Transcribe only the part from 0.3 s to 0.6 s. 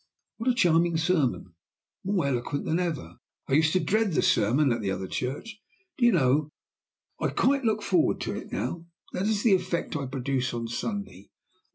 'What a